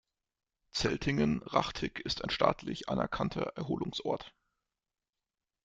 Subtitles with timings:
[0.71, 4.33] Zeltingen-Rachtig ist ein staatlich anerkannter Erholungsort.